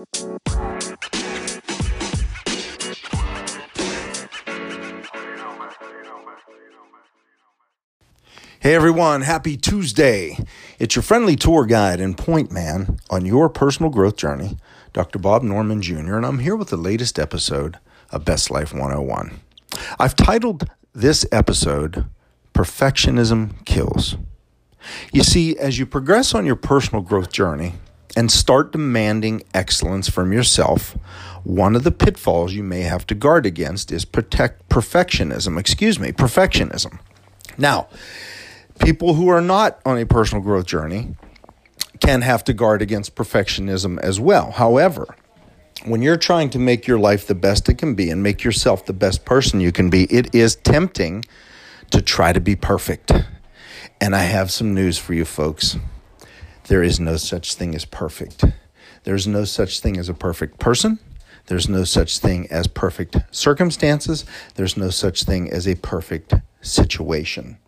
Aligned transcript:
Hey 0.00 0.06
everyone, 8.74 9.20
happy 9.20 9.58
Tuesday. 9.58 10.38
It's 10.78 10.96
your 10.96 11.02
friendly 11.02 11.36
tour 11.36 11.66
guide 11.66 12.00
and 12.00 12.16
point 12.16 12.50
man 12.50 12.98
on 13.10 13.26
your 13.26 13.50
personal 13.50 13.90
growth 13.90 14.16
journey, 14.16 14.56
Dr. 14.94 15.18
Bob 15.18 15.42
Norman 15.42 15.82
Jr., 15.82 16.16
and 16.16 16.24
I'm 16.24 16.38
here 16.38 16.56
with 16.56 16.68
the 16.68 16.78
latest 16.78 17.18
episode 17.18 17.78
of 18.10 18.24
Best 18.24 18.50
Life 18.50 18.72
101. 18.72 19.38
I've 19.98 20.16
titled 20.16 20.70
this 20.94 21.26
episode 21.30 22.06
Perfectionism 22.54 23.66
Kills. 23.66 24.16
You 25.12 25.24
see, 25.24 25.58
as 25.58 25.78
you 25.78 25.84
progress 25.84 26.34
on 26.34 26.46
your 26.46 26.56
personal 26.56 27.02
growth 27.02 27.30
journey 27.30 27.74
and 28.16 28.30
start 28.30 28.72
demanding 28.72 29.42
excellence 29.54 30.08
from 30.08 30.32
yourself, 30.32 30.96
one 31.44 31.76
of 31.76 31.84
the 31.84 31.92
pitfalls 31.92 32.52
you 32.52 32.62
may 32.62 32.82
have 32.82 33.06
to 33.06 33.14
guard 33.14 33.46
against 33.46 33.92
is 33.92 34.04
protect 34.04 34.68
perfectionism, 34.68 35.58
excuse 35.58 35.98
me, 35.98 36.12
perfectionism. 36.12 36.98
Now, 37.56 37.88
people 38.80 39.14
who 39.14 39.28
are 39.28 39.40
not 39.40 39.80
on 39.84 39.98
a 39.98 40.06
personal 40.06 40.42
growth 40.42 40.66
journey 40.66 41.14
can 42.00 42.22
have 42.22 42.42
to 42.44 42.52
guard 42.52 42.82
against 42.82 43.14
perfectionism 43.14 43.98
as 44.00 44.18
well. 44.18 44.52
However, 44.52 45.14
when 45.84 46.02
you're 46.02 46.16
trying 46.16 46.50
to 46.50 46.58
make 46.58 46.86
your 46.86 46.98
life 46.98 47.26
the 47.26 47.34
best 47.34 47.68
it 47.68 47.74
can 47.78 47.94
be 47.94 48.10
and 48.10 48.22
make 48.22 48.42
yourself 48.42 48.86
the 48.86 48.92
best 48.92 49.24
person 49.24 49.60
you 49.60 49.72
can 49.72 49.88
be, 49.88 50.04
it 50.04 50.34
is 50.34 50.56
tempting 50.56 51.24
to 51.90 52.02
try 52.02 52.32
to 52.32 52.40
be 52.40 52.56
perfect. 52.56 53.12
And 54.00 54.14
I 54.14 54.22
have 54.22 54.50
some 54.50 54.74
news 54.74 54.98
for 54.98 55.14
you 55.14 55.24
folks. 55.24 55.76
There 56.70 56.84
is 56.84 57.00
no 57.00 57.16
such 57.16 57.56
thing 57.56 57.74
as 57.74 57.84
perfect. 57.84 58.44
There's 59.02 59.26
no 59.26 59.44
such 59.44 59.80
thing 59.80 59.98
as 59.98 60.08
a 60.08 60.14
perfect 60.14 60.60
person. 60.60 61.00
There's 61.46 61.68
no 61.68 61.82
such 61.82 62.20
thing 62.20 62.46
as 62.48 62.68
perfect 62.68 63.16
circumstances. 63.32 64.24
There's 64.54 64.76
no 64.76 64.90
such 64.90 65.24
thing 65.24 65.50
as 65.50 65.66
a 65.66 65.74
perfect 65.74 66.32
situation. 66.60 67.58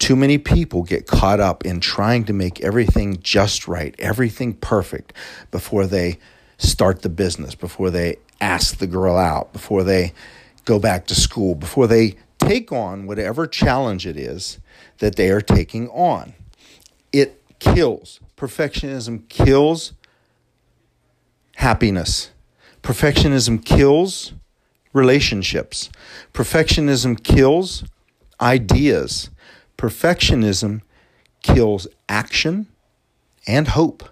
Too 0.00 0.16
many 0.16 0.38
people 0.38 0.82
get 0.82 1.06
caught 1.06 1.38
up 1.38 1.64
in 1.64 1.78
trying 1.78 2.24
to 2.24 2.32
make 2.32 2.60
everything 2.60 3.20
just 3.20 3.68
right, 3.68 3.94
everything 4.00 4.54
perfect 4.54 5.12
before 5.52 5.86
they 5.86 6.18
start 6.58 7.02
the 7.02 7.08
business, 7.08 7.54
before 7.54 7.90
they 7.90 8.16
ask 8.40 8.78
the 8.78 8.88
girl 8.88 9.16
out, 9.16 9.52
before 9.52 9.84
they 9.84 10.12
go 10.64 10.80
back 10.80 11.06
to 11.06 11.14
school, 11.14 11.54
before 11.54 11.86
they 11.86 12.16
take 12.40 12.72
on 12.72 13.06
whatever 13.06 13.46
challenge 13.46 14.08
it 14.08 14.16
is 14.16 14.58
that 14.98 15.14
they 15.14 15.30
are 15.30 15.40
taking 15.40 15.88
on. 15.90 16.34
It 17.12 17.40
kills. 17.58 18.20
Perfectionism 18.36 19.28
kills 19.28 19.92
happiness. 21.56 22.30
Perfectionism 22.82 23.64
kills 23.64 24.32
relationships. 24.92 25.90
Perfectionism 26.32 27.22
kills 27.22 27.84
ideas. 28.40 29.30
Perfectionism 29.78 30.82
kills 31.42 31.86
action 32.08 32.66
and 33.46 33.68
hope. 33.68 34.04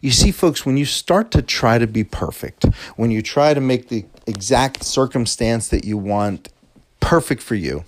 You 0.00 0.10
see, 0.10 0.30
folks, 0.30 0.64
when 0.64 0.76
you 0.76 0.84
start 0.84 1.30
to 1.32 1.42
try 1.42 1.78
to 1.78 1.86
be 1.86 2.04
perfect, 2.04 2.64
when 2.96 3.10
you 3.10 3.22
try 3.22 3.54
to 3.54 3.60
make 3.60 3.88
the 3.88 4.04
exact 4.26 4.84
circumstance 4.84 5.68
that 5.68 5.84
you 5.84 5.98
want 5.98 6.48
perfect 7.00 7.42
for 7.42 7.54
you, 7.54 7.84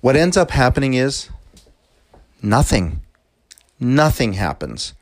what 0.00 0.16
ends 0.16 0.36
up 0.36 0.50
happening 0.50 0.94
is 0.94 1.28
nothing. 2.42 3.02
Nothing 3.80 4.34
happens. 4.34 4.94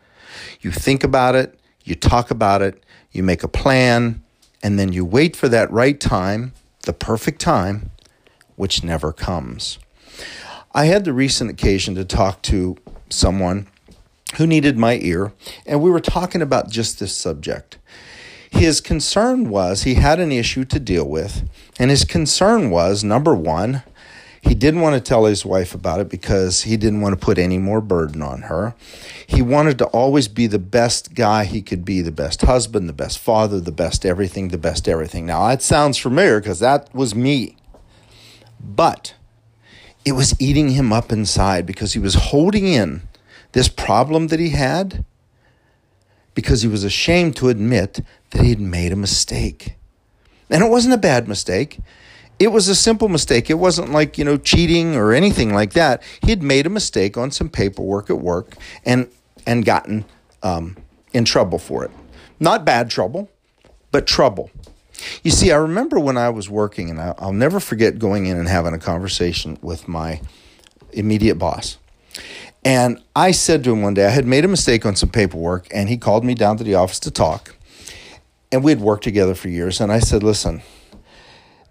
You 0.61 0.71
think 0.71 1.03
about 1.03 1.35
it, 1.35 1.59
you 1.85 1.95
talk 1.95 2.31
about 2.31 2.63
it, 2.63 2.83
you 3.13 3.23
make 3.23 3.43
a 3.43 3.49
plan, 3.49 4.23
and 4.63 4.79
then 4.79 4.93
you 4.93 5.05
wait 5.05 5.37
for 5.37 5.49
that 5.49 5.71
right 5.71 5.99
time, 5.99 6.53
the 6.83 6.93
perfect 6.93 7.41
time, 7.41 7.91
which 8.57 8.83
never 8.83 9.13
comes. 9.13 9.79
I 10.75 10.87
had 10.87 11.05
the 11.05 11.13
recent 11.13 11.51
occasion 11.51 11.95
to 11.95 12.05
talk 12.05 12.43
to 12.43 12.77
someone 13.09 13.69
who 14.37 14.47
needed 14.47 14.77
my 14.77 14.99
ear, 14.99 15.33
and 15.65 15.81
we 15.81 15.91
were 15.91 16.01
talking 16.01 16.43
about 16.43 16.71
just 16.71 16.99
this 16.99 17.15
subject. 17.17 17.79
His 18.51 18.81
concern 18.81 19.49
was 19.49 19.83
he 19.83 19.95
had 19.95 20.21
an 20.21 20.33
issue 20.33 20.65
to 20.67 20.81
deal 20.81 21.09
with, 21.09 21.49
and 21.79 21.91
his 21.91 22.05
concern 22.05 22.71
was 22.71 23.05
number 23.05 23.35
one, 23.35 23.83
he 24.47 24.55
didn't 24.55 24.81
want 24.81 24.95
to 24.95 25.01
tell 25.01 25.25
his 25.25 25.45
wife 25.45 25.75
about 25.75 26.01
it 26.01 26.09
because 26.09 26.63
he 26.63 26.77
didn't 26.77 27.01
want 27.01 27.19
to 27.19 27.25
put 27.25 27.39
any 27.39 27.59
more 27.59 27.81
burden 27.81 28.23
on 28.23 28.43
her. 28.43 28.75
He 29.27 29.43
wanted 29.43 29.79
to 29.79 29.87
always 29.87 30.29
be 30.29 30.47
the 30.47 30.59
best 30.59 31.15
guy 31.15 31.45
he 31.45 31.63
could 31.63 31.85
be, 31.85 32.01
the 32.01 32.13
best 32.13 32.43
husband, 32.43 32.89
the 32.89 32.93
best 32.93 33.19
father, 33.19 33.61
the 33.61 33.73
best 33.73 34.07
everything, 34.07 34.49
the 34.49 34.59
best 34.59 34.89
everything. 34.89 35.27
Now, 35.27 35.49
that 35.49 35.63
sounds 35.63 35.99
familiar 35.99 36.41
because 36.41 36.61
that 36.61 36.95
was 36.95 37.15
me. 37.15 37.57
But 38.61 39.15
it 40.05 40.13
was 40.13 40.41
eating 40.41 40.71
him 40.71 40.93
up 40.93 41.11
inside 41.11 41.67
because 41.67 41.95
he 41.95 41.99
was 41.99 42.15
holding 42.15 42.67
in 42.67 43.03
this 43.53 43.69
problem 43.69 44.29
that 44.29 44.39
he 44.39 44.51
had 44.51 45.05
because 46.35 46.63
he 46.63 46.69
was 46.69 46.85
ashamed 46.85 47.35
to 47.37 47.49
admit 47.49 48.01
that 48.31 48.43
he 48.43 48.51
had 48.51 48.61
made 48.61 48.93
a 48.93 48.97
mistake. 48.97 49.75
And 50.49 50.63
it 50.63 50.71
wasn't 50.71 50.95
a 50.95 50.99
bad 50.99 51.27
mistake. 51.27 51.81
It 52.39 52.49
was 52.49 52.69
a 52.69 52.75
simple 52.75 53.09
mistake. 53.09 53.49
It 53.49 53.55
wasn't 53.55 53.93
like, 53.93 54.19
you 54.19 54.25
know, 54.25 54.37
cheating 54.37 54.95
or 54.95 55.13
anything 55.13 55.55
like 55.55 55.73
that. 55.73 56.03
He 56.23 56.31
had 56.31 56.43
made 56.43 56.67
a 56.67 56.71
mistake 56.71 57.17
on 57.17 57.31
some 57.31 57.49
paperwork 57.49 58.11
at 58.11 58.19
work 58.19 58.57
and 58.85 59.09
and 59.47 59.65
gotten 59.65 60.05
um, 60.43 60.77
in 61.13 61.25
trouble 61.25 61.59
for 61.59 61.85
it. 61.85 61.91
Not 62.39 62.65
bad 62.65 62.91
trouble, 62.91 63.31
but 63.91 64.07
trouble. 64.07 64.51
You 65.23 65.31
see, 65.31 65.53
I 65.53 65.57
remember 65.57 65.99
when 65.99 66.17
I 66.17 66.31
was 66.31 66.49
working, 66.51 66.91
and 66.91 67.01
I'll 67.01 67.33
never 67.33 67.61
forget 67.61 67.99
going 67.99 68.27
in 68.27 68.37
and 68.37 68.49
having 68.49 68.75
a 68.75 68.79
conversation 68.79 69.59
with 69.63 69.89
my 69.89 70.21
immediate 70.93 71.37
boss. 71.37 71.79
And 72.65 73.01
I 73.15 73.31
said 73.31 73.63
to 73.65 73.73
him 73.73 73.83
one 73.83 73.95
day, 73.95 74.07
I 74.07 74.11
had 74.11 74.27
made 74.27 74.45
a 74.45 74.49
mistake 74.49 74.85
on 74.85 74.97
some 74.97 75.09
paperwork, 75.09 75.69
and 75.73 75.89
he 75.89 75.97
called 75.97 76.25
me 76.25 76.35
down 76.35 76.57
to 76.57 76.65
the 76.65 76.75
office 76.75 76.99
to 77.01 77.11
talk. 77.11 77.55
And 78.51 78.65
we 78.65 78.73
had 78.73 78.81
worked 78.81 79.05
together 79.05 79.35
for 79.35 79.49
years. 79.49 79.81
And 79.81 79.93
I 79.93 79.99
said, 79.99 80.23
Listen, 80.23 80.63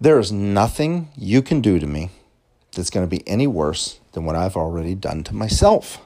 there 0.00 0.18
is 0.18 0.30
nothing 0.30 1.08
you 1.16 1.42
can 1.42 1.60
do 1.60 1.78
to 1.78 1.86
me 1.86 2.10
that's 2.72 2.90
going 2.90 3.06
to 3.06 3.10
be 3.10 3.26
any 3.26 3.46
worse 3.46 3.98
than 4.12 4.24
what 4.24 4.36
I've 4.36 4.56
already 4.56 4.94
done 4.94 5.24
to 5.24 5.34
myself. 5.34 6.00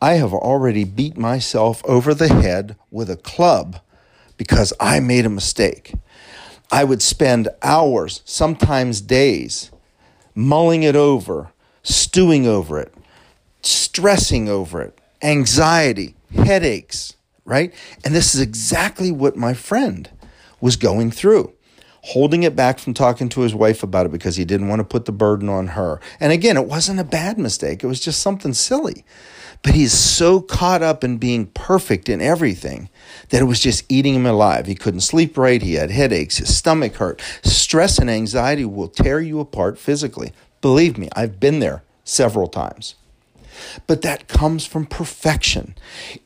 I 0.00 0.14
have 0.14 0.32
already 0.32 0.84
beat 0.84 1.16
myself 1.16 1.82
over 1.84 2.14
the 2.14 2.28
head 2.28 2.76
with 2.90 3.10
a 3.10 3.16
club 3.16 3.80
because 4.36 4.72
I 4.78 5.00
made 5.00 5.26
a 5.26 5.30
mistake. 5.30 5.94
I 6.70 6.84
would 6.84 7.02
spend 7.02 7.48
hours, 7.62 8.20
sometimes 8.24 9.00
days, 9.00 9.70
mulling 10.34 10.82
it 10.82 10.96
over, 10.96 11.50
stewing 11.82 12.46
over 12.46 12.78
it, 12.78 12.94
stressing 13.62 14.48
over 14.48 14.80
it, 14.82 14.98
anxiety, 15.22 16.14
headaches, 16.34 17.16
right? 17.44 17.72
And 18.04 18.14
this 18.14 18.34
is 18.34 18.40
exactly 18.40 19.10
what 19.10 19.36
my 19.36 19.54
friend 19.54 20.10
was 20.60 20.76
going 20.76 21.10
through. 21.10 21.52
Holding 22.08 22.42
it 22.42 22.54
back 22.54 22.78
from 22.78 22.92
talking 22.92 23.30
to 23.30 23.40
his 23.40 23.54
wife 23.54 23.82
about 23.82 24.04
it 24.04 24.12
because 24.12 24.36
he 24.36 24.44
didn't 24.44 24.68
want 24.68 24.80
to 24.80 24.84
put 24.84 25.06
the 25.06 25.12
burden 25.12 25.48
on 25.48 25.68
her. 25.68 26.00
And 26.20 26.32
again, 26.32 26.58
it 26.58 26.66
wasn't 26.66 27.00
a 27.00 27.04
bad 27.04 27.38
mistake, 27.38 27.82
it 27.82 27.86
was 27.86 28.00
just 28.00 28.20
something 28.20 28.52
silly. 28.52 29.04
But 29.62 29.74
he's 29.74 29.94
so 29.94 30.42
caught 30.42 30.82
up 30.82 31.02
in 31.02 31.16
being 31.16 31.46
perfect 31.46 32.10
in 32.10 32.20
everything 32.20 32.90
that 33.30 33.40
it 33.40 33.46
was 33.46 33.58
just 33.58 33.90
eating 33.90 34.14
him 34.14 34.26
alive. 34.26 34.66
He 34.66 34.74
couldn't 34.74 35.00
sleep 35.00 35.38
right. 35.38 35.62
He 35.62 35.74
had 35.74 35.90
headaches. 35.90 36.36
His 36.36 36.54
stomach 36.54 36.96
hurt. 36.96 37.22
Stress 37.42 37.98
and 37.98 38.10
anxiety 38.10 38.66
will 38.66 38.88
tear 38.88 39.20
you 39.20 39.40
apart 39.40 39.78
physically. 39.78 40.32
Believe 40.60 40.98
me, 40.98 41.08
I've 41.16 41.40
been 41.40 41.60
there 41.60 41.82
several 42.04 42.48
times. 42.48 42.96
But 43.86 44.02
that 44.02 44.28
comes 44.28 44.66
from 44.66 44.86
perfection. 44.86 45.74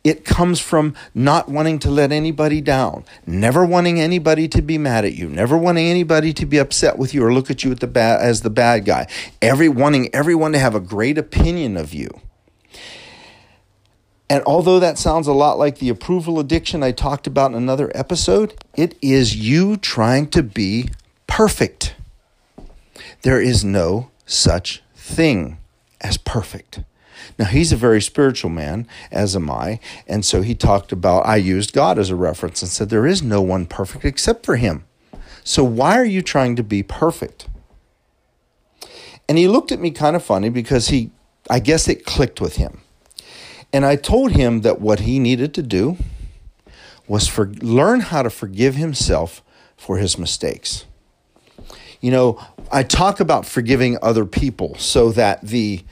It 0.04 0.24
comes 0.24 0.60
from 0.60 0.94
not 1.14 1.48
wanting 1.48 1.78
to 1.80 1.90
let 1.90 2.12
anybody 2.12 2.60
down, 2.60 3.04
never 3.26 3.64
wanting 3.64 4.00
anybody 4.00 4.48
to 4.48 4.62
be 4.62 4.78
mad 4.78 5.04
at 5.04 5.14
you, 5.14 5.28
never 5.28 5.56
wanting 5.56 5.86
anybody 5.88 6.32
to 6.34 6.46
be 6.46 6.58
upset 6.58 6.98
with 6.98 7.14
you 7.14 7.24
or 7.24 7.32
look 7.32 7.50
at 7.50 7.64
you 7.64 7.74
the 7.74 7.86
bad, 7.86 8.20
as 8.20 8.42
the 8.42 8.50
bad 8.50 8.84
guy. 8.84 9.06
Every 9.42 9.68
wanting 9.68 10.14
everyone 10.14 10.52
to 10.52 10.58
have 10.58 10.74
a 10.74 10.80
great 10.80 11.18
opinion 11.18 11.76
of 11.76 11.94
you. 11.94 12.08
And 14.30 14.42
although 14.44 14.78
that 14.78 14.98
sounds 14.98 15.26
a 15.26 15.32
lot 15.32 15.58
like 15.58 15.78
the 15.78 15.88
approval 15.88 16.38
addiction 16.38 16.82
I 16.82 16.92
talked 16.92 17.26
about 17.26 17.50
in 17.50 17.56
another 17.56 17.90
episode, 17.94 18.54
it 18.76 18.94
is 19.00 19.36
you 19.36 19.78
trying 19.78 20.28
to 20.30 20.42
be 20.42 20.90
perfect. 21.26 21.94
There 23.22 23.40
is 23.40 23.64
no 23.64 24.10
such 24.26 24.82
thing 24.94 25.58
as 26.00 26.18
perfect. 26.18 26.80
Now, 27.38 27.46
he's 27.46 27.72
a 27.72 27.76
very 27.76 28.00
spiritual 28.00 28.50
man, 28.50 28.86
as 29.10 29.36
am 29.36 29.50
I. 29.50 29.80
And 30.06 30.24
so 30.24 30.42
he 30.42 30.54
talked 30.54 30.92
about, 30.92 31.26
I 31.26 31.36
used 31.36 31.72
God 31.72 31.98
as 31.98 32.10
a 32.10 32.16
reference 32.16 32.62
and 32.62 32.70
said, 32.70 32.88
There 32.88 33.06
is 33.06 33.22
no 33.22 33.40
one 33.42 33.66
perfect 33.66 34.04
except 34.04 34.44
for 34.44 34.56
him. 34.56 34.84
So 35.44 35.64
why 35.64 35.96
are 35.96 36.04
you 36.04 36.22
trying 36.22 36.56
to 36.56 36.62
be 36.62 36.82
perfect? 36.82 37.48
And 39.28 39.38
he 39.38 39.48
looked 39.48 39.72
at 39.72 39.80
me 39.80 39.90
kind 39.90 40.16
of 40.16 40.24
funny 40.24 40.48
because 40.48 40.88
he, 40.88 41.10
I 41.50 41.58
guess 41.58 41.88
it 41.88 42.04
clicked 42.04 42.40
with 42.40 42.56
him. 42.56 42.80
And 43.72 43.84
I 43.84 43.96
told 43.96 44.32
him 44.32 44.62
that 44.62 44.80
what 44.80 45.00
he 45.00 45.18
needed 45.18 45.52
to 45.54 45.62
do 45.62 45.98
was 47.06 47.28
for 47.28 47.46
learn 47.46 48.00
how 48.00 48.22
to 48.22 48.30
forgive 48.30 48.74
himself 48.74 49.42
for 49.76 49.98
his 49.98 50.18
mistakes. 50.18 50.84
You 52.00 52.10
know, 52.10 52.40
I 52.70 52.82
talk 52.82 53.20
about 53.20 53.44
forgiving 53.44 53.98
other 54.00 54.24
people 54.24 54.76
so 54.76 55.10
that 55.12 55.42
the 55.42 55.82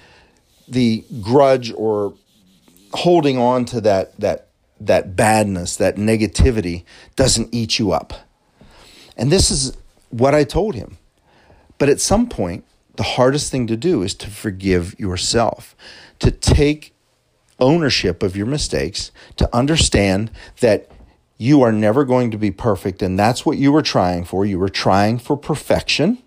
the 0.69 1.05
grudge 1.21 1.73
or 1.73 2.15
holding 2.93 3.39
on 3.39 3.65
to 3.67 3.81
that 3.83 4.19
that 4.21 4.49
that 4.81 5.17
badness, 5.17 5.77
that 5.77 5.97
negativity 5.97 6.85
doesn't 7.15 7.55
eat 7.55 7.79
you 7.79 7.93
up. 7.93 8.15
And 9.17 9.33
this 9.33 9.51
is 9.51 9.77
what 10.11 10.35
I 10.35 10.45
told 10.45 10.75
him. 10.75 10.99
But 11.79 11.89
at 11.89 12.01
some 12.01 12.29
point, 12.29 12.65
the 12.97 13.03
hardest 13.03 13.51
thing 13.51 13.67
to 13.69 13.77
do 13.77 14.03
is 14.03 14.15
to 14.17 14.31
forgive 14.31 14.99
yourself, 14.99 15.75
to 16.19 16.31
take 16.31 16.95
ownership 17.59 18.23
of 18.23 18.37
your 18.37 18.47
mistakes, 18.47 19.11
to 19.37 19.55
understand 19.55 20.31
that 20.61 20.91
you 21.39 21.63
are 21.63 21.73
never 21.73 22.05
going 22.05 22.31
to 22.31 22.39
be 22.39 22.51
perfect. 22.51 23.03
And 23.03 23.19
that's 23.19 23.45
what 23.45 23.59
you 23.59 23.73
were 23.73 23.83
trying 23.83 24.25
for. 24.25 24.47
You 24.47 24.59
were 24.59 24.71
trying 24.71 25.19
for 25.19 25.37
perfection. 25.37 26.19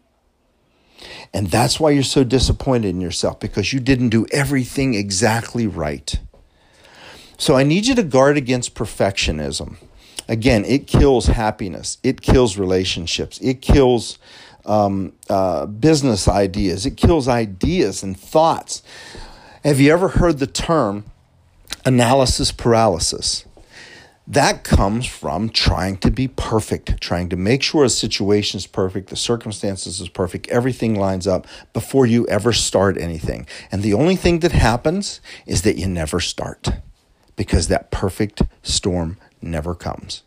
And 1.34 1.48
that's 1.48 1.80
why 1.80 1.92
you're 1.92 2.04
so 2.04 2.24
disappointed 2.24 2.90
in 2.90 3.02
yourself 3.02 3.40
because 3.40 3.72
you 3.72 3.80
didn't 3.80 4.10
do 4.10 4.26
everything 4.31 4.96
exactly 4.96 5.68
right. 5.68 6.20
So 7.38 7.56
I 7.56 7.64
need 7.64 7.86
you 7.86 7.96
to 7.96 8.04
guard 8.04 8.36
against 8.36 8.76
perfectionism. 8.76 9.76
Again, 10.28 10.66
it 10.66 10.86
kills 10.86 11.28
happiness, 11.28 11.98
it 12.04 12.22
kills 12.22 12.58
relationships, 12.58 13.40
it 13.40 13.62
kills 13.62 14.20
um, 14.66 15.14
uh, 15.30 15.66
business 15.66 16.28
ideas, 16.28 16.86
it 16.86 16.98
kills 16.98 17.28
ideas 17.28 18.04
and 18.04 18.20
thoughts. 18.20 18.84
Have 19.64 19.80
you 19.80 19.92
ever 19.92 20.10
heard 20.10 20.40
the 20.40 20.48
term 20.48 21.06
analysis 21.86 22.52
paralysis? 22.52 23.46
That 24.30 24.64
comes 24.64 25.08
from 25.08 25.50
trying 25.50 25.98
to 25.98 26.12
be 26.12 26.28
perfect, 26.28 27.02
trying 27.02 27.30
to 27.30 27.36
make 27.36 27.64
sure 27.64 27.84
a 27.84 27.90
situation 27.90 28.60
is 28.60 28.68
perfect, 28.68 29.10
the 29.10 29.16
circumstances 29.16 30.00
is 30.00 30.08
perfect, 30.08 30.48
everything 30.50 30.94
lines 30.94 31.26
up 31.26 31.48
before 31.74 32.06
you 32.06 32.28
ever 32.28 32.54
start 32.54 32.96
anything. 32.98 33.48
And 33.72 33.81
the 33.81 33.96
only 33.96 34.16
thing 34.16 34.40
that 34.40 34.52
happens 34.52 35.20
is 35.48 35.64
that 35.64 35.78
you 35.78 35.88
never 35.88 36.20
start 36.20 36.70
because 37.36 37.70
that 37.70 37.90
perfect 37.90 38.44
storm 38.62 39.18
never 39.42 39.74
comes. 39.74 40.22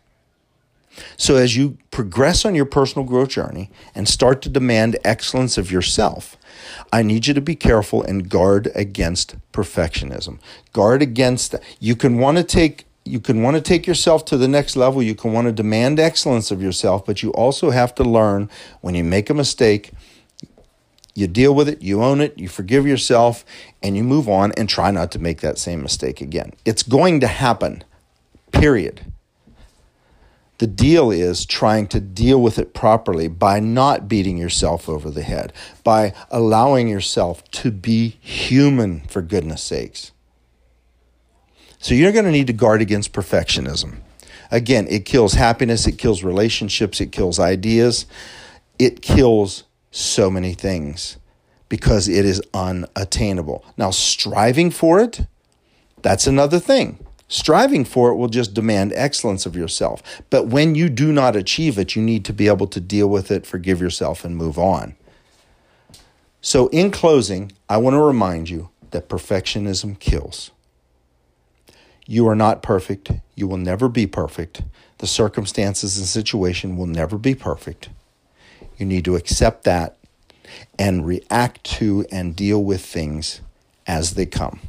So, 1.17 1.37
as 1.37 1.55
you 1.55 1.77
progress 1.89 2.45
on 2.45 2.53
your 2.53 2.65
personal 2.65 3.07
growth 3.07 3.29
journey 3.29 3.71
and 3.95 4.07
start 4.07 4.41
to 4.43 4.49
demand 4.49 4.97
excellence 5.03 5.57
of 5.57 5.71
yourself, 5.71 6.37
I 6.91 7.01
need 7.01 7.25
you 7.25 7.33
to 7.33 7.41
be 7.41 7.55
careful 7.55 8.03
and 8.03 8.29
guard 8.29 8.69
against 8.75 9.35
perfectionism. 9.51 10.39
Guard 10.71 11.01
against, 11.01 11.55
you 11.79 11.95
can 11.95 12.19
want 12.19 12.37
to 12.37 12.43
take 12.43 12.85
you 13.05 13.19
can 13.19 13.41
want 13.41 13.55
to 13.55 13.61
take 13.61 13.85
yourself 13.85 14.25
to 14.25 14.37
the 14.37 14.47
next 14.47 14.75
level. 14.75 15.01
You 15.01 15.15
can 15.15 15.33
want 15.33 15.47
to 15.47 15.51
demand 15.51 15.99
excellence 15.99 16.51
of 16.51 16.61
yourself, 16.61 17.05
but 17.05 17.21
you 17.21 17.31
also 17.31 17.69
have 17.71 17.93
to 17.95 18.03
learn 18.03 18.49
when 18.81 18.95
you 18.95 19.03
make 19.03 19.29
a 19.29 19.33
mistake, 19.33 19.91
you 21.13 21.27
deal 21.27 21.53
with 21.53 21.67
it, 21.67 21.81
you 21.81 22.01
own 22.01 22.21
it, 22.21 22.37
you 22.37 22.47
forgive 22.47 22.87
yourself, 22.87 23.45
and 23.81 23.95
you 23.97 24.03
move 24.03 24.29
on 24.29 24.51
and 24.53 24.69
try 24.69 24.89
not 24.89 25.11
to 25.11 25.19
make 25.19 25.41
that 25.41 25.57
same 25.57 25.81
mistake 25.81 26.21
again. 26.21 26.53
It's 26.65 26.83
going 26.83 27.19
to 27.19 27.27
happen, 27.27 27.83
period. 28.51 29.01
The 30.59 30.67
deal 30.67 31.11
is 31.11 31.45
trying 31.45 31.87
to 31.87 31.99
deal 31.99 32.41
with 32.41 32.57
it 32.57 32.73
properly 32.73 33.27
by 33.27 33.59
not 33.59 34.07
beating 34.07 34.37
yourself 34.37 34.87
over 34.87 35.09
the 35.09 35.23
head, 35.23 35.51
by 35.83 36.13
allowing 36.31 36.87
yourself 36.87 37.43
to 37.51 37.69
be 37.69 38.17
human, 38.21 39.01
for 39.01 39.21
goodness 39.21 39.61
sakes. 39.61 40.11
So 41.83 41.95
you're 41.95 42.13
going 42.13 42.23
to 42.23 42.31
need 42.31 42.47
to 42.47 42.53
guard 42.53 42.81
against 42.81 43.11
perfectionism. 43.11 43.97
Again, 44.49 44.87
it 44.89 45.03
kills 45.03 45.33
happiness, 45.33 45.85
it 45.85 45.97
kills 45.97 46.23
relationships, 46.23 47.01
it 47.01 47.11
kills 47.11 47.39
ideas, 47.39 48.05
it 48.79 49.01
kills 49.01 49.65
so 49.91 50.31
many 50.31 50.53
things 50.53 51.17
because 51.67 52.07
it 52.07 52.23
is 52.23 52.41
unattainable. 52.53 53.65
Now, 53.75 53.91
striving 53.91 54.71
for 54.71 55.01
it, 55.01 55.27
that's 56.01 56.25
another 56.25 56.57
thing. 56.57 57.05
Striving 57.27 57.83
for 57.83 58.11
it 58.11 58.15
will 58.15 58.29
just 58.29 58.53
demand 58.53 58.93
excellence 58.95 59.45
of 59.45 59.53
yourself. 59.53 60.01
But 60.29 60.47
when 60.47 60.75
you 60.75 60.87
do 60.87 61.11
not 61.11 61.35
achieve 61.35 61.77
it, 61.77 61.97
you 61.97 62.01
need 62.01 62.23
to 62.23 62.31
be 62.31 62.47
able 62.47 62.67
to 62.67 62.79
deal 62.79 63.09
with 63.09 63.29
it, 63.29 63.45
forgive 63.45 63.81
yourself, 63.81 64.23
and 64.23 64.37
move 64.37 64.57
on. 64.57 64.95
So, 66.39 66.69
in 66.69 66.91
closing, 66.91 67.51
I 67.67 67.75
want 67.75 67.95
to 67.95 68.01
remind 68.01 68.49
you 68.49 68.69
that 68.91 69.09
perfectionism 69.09 69.99
kills. 69.99 70.51
You 72.05 72.27
are 72.27 72.35
not 72.35 72.61
perfect. 72.61 73.11
You 73.35 73.47
will 73.47 73.57
never 73.57 73.87
be 73.87 74.07
perfect. 74.07 74.61
The 74.97 75.07
circumstances 75.07 75.97
and 75.97 76.07
situation 76.07 76.77
will 76.77 76.87
never 76.87 77.17
be 77.17 77.35
perfect. 77.35 77.89
You 78.77 78.85
need 78.85 79.05
to 79.05 79.15
accept 79.15 79.63
that 79.63 79.97
and 80.77 81.05
react 81.05 81.63
to 81.63 82.05
and 82.11 82.35
deal 82.35 82.63
with 82.63 82.85
things 82.85 83.41
as 83.87 84.15
they 84.15 84.25
come. 84.25 84.59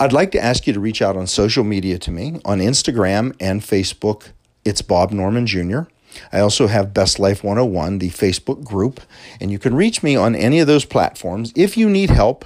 I'd 0.00 0.12
like 0.12 0.30
to 0.32 0.42
ask 0.42 0.66
you 0.66 0.72
to 0.72 0.80
reach 0.80 1.02
out 1.02 1.16
on 1.16 1.26
social 1.26 1.64
media 1.64 1.98
to 1.98 2.10
me 2.10 2.40
on 2.44 2.58
Instagram 2.58 3.34
and 3.40 3.60
Facebook. 3.60 4.30
It's 4.64 4.82
Bob 4.82 5.12
Norman 5.12 5.46
Jr. 5.46 5.80
I 6.32 6.40
also 6.40 6.68
have 6.68 6.94
Best 6.94 7.18
Life 7.18 7.44
101, 7.44 7.98
the 7.98 8.10
Facebook 8.10 8.64
group, 8.64 9.00
and 9.40 9.50
you 9.50 9.58
can 9.58 9.74
reach 9.74 10.02
me 10.02 10.16
on 10.16 10.34
any 10.34 10.60
of 10.60 10.66
those 10.66 10.84
platforms 10.84 11.52
if 11.54 11.76
you 11.76 11.88
need 11.90 12.10
help 12.10 12.44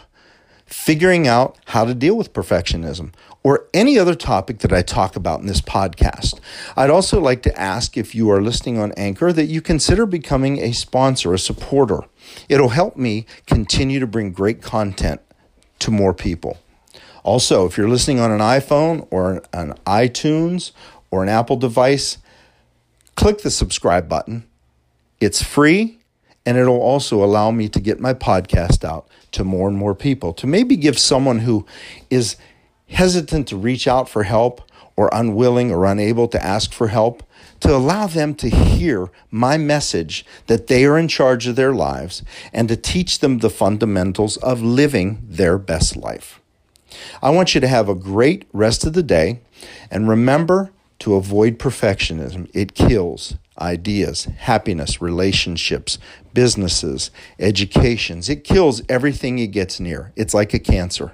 figuring 0.67 1.29
out 1.29 1.59
how 1.67 1.85
to 1.85 1.95
deal 1.95 2.17
with 2.17 2.33
perfectionism 2.33 3.13
or 3.45 3.67
any 3.75 3.99
other 3.99 4.15
topic 4.15 4.59
that 4.59 4.73
I 4.73 4.83
talk 4.83 5.17
about 5.17 5.41
in 5.41 5.47
this 5.47 5.61
podcast. 5.61 6.39
I'd 6.77 6.91
also 6.91 7.21
like 7.21 7.43
to 7.43 7.61
ask 7.61 7.97
if 7.97 8.15
you 8.15 8.31
are 8.31 8.41
listening 8.41 8.79
on 8.79 8.93
Anchor 8.93 9.33
that 9.33 9.47
you 9.47 9.61
consider 9.61 10.07
becoming 10.07 10.59
a 10.59 10.73
sponsor, 10.73 11.35
a 11.35 11.39
supporter. 11.39 12.01
It'll 12.49 12.69
help 12.69 12.97
me 12.97 13.27
continue 13.47 13.99
to 13.99 14.07
bring 14.07 14.33
great 14.33 14.63
content 14.63 15.21
to 15.81 15.91
more 15.91 16.15
people. 16.15 16.59
Also, 17.25 17.67
if 17.67 17.77
you're 17.77 17.89
listening 17.89 18.21
on 18.21 18.31
an 18.31 18.41
iPhone 18.41 19.07
or 19.11 19.43
an 19.53 19.75
iTunes 19.87 20.73
or 21.11 21.23
an 21.23 21.29
Apple 21.29 21.57
device, 21.57 22.19
click 23.17 23.43
the 23.43 23.51
subscribe 23.51 24.09
button. 24.09 24.45
It's 25.21 25.43
free 25.43 25.99
and 26.45 26.57
it'll 26.57 26.81
also 26.81 27.23
allow 27.23 27.51
me 27.51 27.69
to 27.69 27.81
get 27.81 28.01
my 28.01 28.15
podcast 28.15 28.85
out 28.85 29.07
to 29.33 29.45
more 29.45 29.69
and 29.69 29.77
more 29.77 29.95
people, 29.95 30.33
to 30.35 30.47
maybe 30.47 30.77
give 30.77 30.99
someone 30.99 31.41
who 31.41 31.65
is 32.11 32.37
hesitant 32.93 33.49
to 33.49 33.57
reach 33.57 33.89
out 33.89 34.09
for 34.09 34.23
help 34.23 34.63
or 34.97 35.09
unwilling 35.13 35.71
or 35.71 35.85
unable 35.85 36.29
to 36.29 36.45
ask 36.45 36.73
for 36.73 36.89
help, 36.89 37.23
to 37.61 37.75
allow 37.75 38.07
them 38.07 38.35
to 38.35 38.49
hear 38.49 39.09
my 39.31 39.57
message 39.57 40.25
that 40.47 40.67
they 40.67 40.85
are 40.85 40.99
in 40.99 41.09
charge 41.09 41.47
of 41.47 41.57
their 41.57 41.73
lives 41.73 42.23
and 42.53 42.69
to 42.69 42.77
teach 42.77 43.21
them 43.21 43.39
the 43.39 43.51
fundamentals 43.51 44.37
of 44.39 44.63
living 44.63 45.23
their 45.27 45.59
best 45.59 45.97
life. 45.97 46.41
I 47.23 47.31
want 47.31 47.55
you 47.55 47.61
to 47.61 47.69
have 47.69 47.89
a 47.89 47.95
great 47.95 48.47
rest 48.53 48.85
of 48.85 48.93
the 48.93 49.03
day 49.03 49.41
and 49.91 50.09
remember 50.09 50.71
to 51.01 51.15
avoid 51.15 51.59
perfectionism. 51.59 52.51
It 52.53 52.75
kills 52.75 53.35
ideas, 53.59 54.25
happiness, 54.25 55.01
relationships, 55.01 55.99
businesses, 56.35 57.11
educations. 57.39 58.29
It 58.29 58.45
kills 58.45 58.83
everything 58.89 59.39
it 59.39 59.49
gets 59.49 59.81
near. 59.81 60.13
It's 60.17 60.35
like 60.35 60.53
a 60.55 60.59
cancer. 60.59 61.13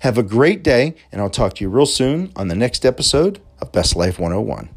Have 0.00 0.18
a 0.18 0.22
great 0.22 0.62
day, 0.62 0.94
and 1.12 1.20
I'll 1.20 1.30
talk 1.30 1.54
to 1.54 1.64
you 1.64 1.70
real 1.70 1.86
soon 1.86 2.32
on 2.36 2.48
the 2.48 2.54
next 2.54 2.84
episode 2.84 3.40
of 3.60 3.72
Best 3.72 3.96
Life 3.96 4.18
101. 4.18 4.68